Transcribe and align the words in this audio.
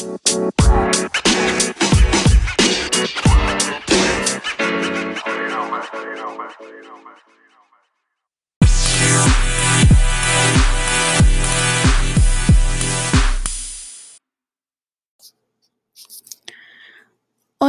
Oi, 0.00 0.08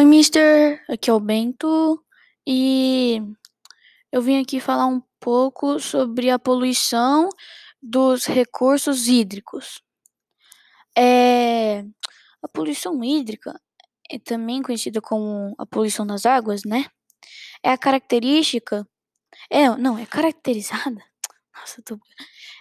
Mister. 0.05 0.82
Aqui 0.88 1.09
é 1.09 1.13
o 1.13 1.20
Bento 1.20 2.02
e 2.48 3.21
eu 4.09 4.21
vim 4.21 4.41
aqui 4.41 4.61
falar 4.61 4.86
um 4.86 5.02
pouco 5.20 5.82
sobre 5.82 6.29
a 6.29 6.39
poluição 6.39 7.27
dos 7.82 8.25
recursos 8.25 9.09
hídricos. 9.09 9.84
É, 10.98 11.86
a 12.41 12.47
poluição 12.47 13.03
hídrica 13.03 13.59
é 14.09 14.19
também 14.19 14.61
conhecida 14.61 15.01
como 15.01 15.55
a 15.57 15.65
poluição 15.65 16.05
das 16.05 16.25
águas, 16.25 16.63
né? 16.65 16.86
É 17.63 17.71
a 17.71 17.77
característica, 17.77 18.87
é, 19.49 19.69
não, 19.77 19.97
é 19.97 20.05
caracterizada, 20.05 21.01
nossa, 21.55 21.82
tô, 21.83 21.99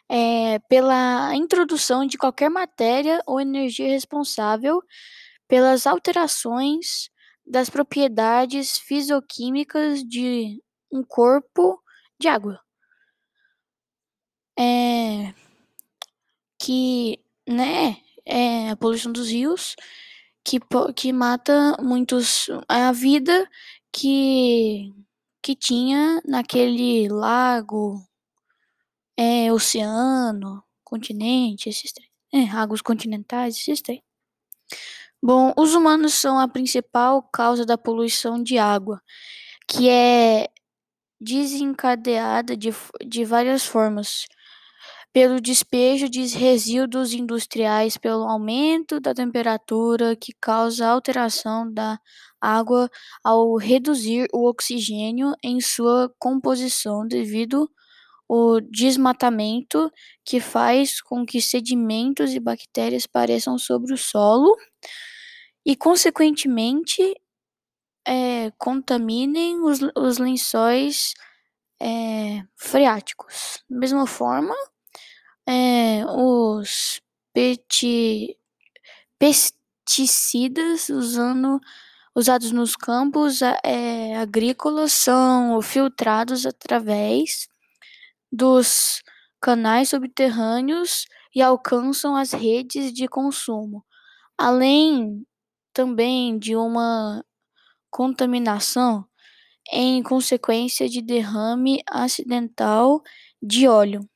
é, 0.09 0.59
pela 0.69 1.35
introdução 1.35 2.07
de 2.07 2.19
qualquer 2.19 2.51
matéria 2.51 3.23
ou 3.27 3.41
energia 3.41 3.88
responsável 3.88 4.83
pelas 5.48 5.87
alterações 5.87 7.10
das 7.47 7.71
propriedades 7.71 8.79
fisioquímicas 8.79 10.05
de 10.05 10.62
um 10.93 11.02
corpo 11.02 11.83
de 12.21 12.29
água. 12.29 12.60
É, 14.59 15.33
que, 16.59 17.19
né, 17.49 18.00
a 18.70 18.77
poluição 18.77 19.12
dos 19.12 19.30
rios, 19.30 19.77
que, 20.45 20.59
que 20.95 21.12
mata 21.12 21.77
muitos, 21.83 22.48
a 22.69 22.93
vida 22.93 23.49
que, 23.93 24.93
que 25.43 25.54
tinha 25.54 26.21
naquele 26.24 27.09
lago, 27.09 28.02
é, 29.16 29.52
oceano, 29.52 30.62
continente, 30.85 31.68
esses 31.68 31.93
três, 31.93 32.09
é, 32.32 32.49
águas 32.51 32.82
continentais, 32.82 33.57
esses 33.57 33.80
três. 33.82 34.01
Bom, 35.23 35.52
os 35.57 35.74
humanos 35.74 36.15
são 36.15 36.38
a 36.38 36.49
principal 36.49 37.23
causa 37.23 37.66
da 37.66 37.77
poluição 37.77 38.43
de 38.43 38.57
água, 38.59 39.02
que 39.68 39.88
é 39.90 40.49
desencadeada 41.21 42.57
de, 42.57 42.71
de 43.07 43.24
várias 43.24 43.65
formas. 43.66 44.27
Pelo 45.13 45.41
despejo 45.41 46.09
de 46.09 46.25
resíduos 46.27 47.13
industriais, 47.13 47.97
pelo 47.97 48.23
aumento 48.29 49.01
da 49.01 49.13
temperatura 49.13 50.15
que 50.15 50.33
causa 50.41 50.87
alteração 50.87 51.73
da 51.73 51.99
água 52.41 52.89
ao 53.25 53.57
reduzir 53.57 54.29
o 54.33 54.49
oxigênio 54.49 55.35
em 55.43 55.61
sua 55.61 56.15
composição 56.17 57.07
devido 57.07 57.69
ao 58.29 58.61
desmatamento 58.61 59.91
que 60.25 60.39
faz 60.41 61.01
com 61.01 61.27
que 61.27 61.43
sedimentos 61.43 62.33
e 62.33 62.39
bactérias 62.39 63.05
pareçam 63.05 63.59
sobre 63.59 63.93
o 63.93 63.99
solo 63.99 64.56
e, 65.67 65.75
consequentemente, 65.75 67.03
é, 68.06 68.50
contaminem 68.59 69.61
os, 69.62 69.81
os 69.97 70.19
lençóis 70.19 71.15
é, 71.83 72.43
freáticos. 72.56 73.62
Da 73.69 73.78
mesma 73.78 74.06
forma, 74.06 74.55
é, 75.49 76.05
os 76.06 77.00
peti, 77.33 78.37
pesticidas 79.19 80.88
usando, 80.91 81.60
usados 82.15 82.53
nos 82.53 82.77
campos 82.77 83.41
é, 83.65 84.16
agrícolas 84.19 84.93
são 84.93 85.62
filtrados 85.62 86.47
através 86.47 87.49
dos 88.33 89.03
canais 89.41 89.91
subterrâneos 89.91 91.06
e 91.34 91.43
alcançam 91.43 92.17
as 92.17 92.33
redes 92.33 92.93
de 92.93 93.09
consumo. 93.09 93.84
Além 94.39 95.27
também 95.75 96.39
de 96.39 96.57
uma 96.57 97.25
contaminação 97.91 99.07
em 99.72 100.03
consequência 100.03 100.89
de 100.89 101.03
derrame 101.03 101.83
acidental 101.89 103.03
de 103.43 103.69
óleo. 103.69 104.09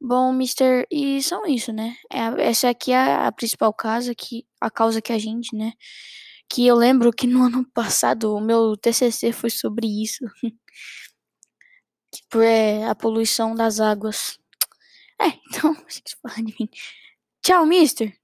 Bom, 0.00 0.32
Mister, 0.32 0.86
e 0.90 1.20
são 1.22 1.44
isso, 1.46 1.72
né? 1.72 1.96
É, 2.12 2.48
essa 2.48 2.70
aqui 2.70 2.92
é 2.92 3.26
a 3.26 3.32
principal 3.32 3.72
causa 3.74 4.14
que 4.14 4.46
a 4.60 4.70
causa 4.70 5.02
que 5.02 5.12
a 5.12 5.18
gente, 5.18 5.54
né? 5.56 5.72
Que 6.48 6.66
eu 6.66 6.76
lembro 6.76 7.12
que 7.12 7.26
no 7.26 7.42
ano 7.44 7.64
passado 7.72 8.34
o 8.34 8.40
meu 8.40 8.76
TCC 8.76 9.32
foi 9.32 9.50
sobre 9.50 9.86
isso. 9.86 10.24
tipo, 12.14 12.40
é 12.40 12.86
a 12.86 12.94
poluição 12.94 13.54
das 13.54 13.80
águas. 13.80 14.38
É, 15.20 15.28
então, 15.48 15.74
vocês 15.74 16.16
falam 16.22 16.44
de 16.44 16.54
mim. 16.60 16.68
Tchau, 17.42 17.66
Mister. 17.66 18.14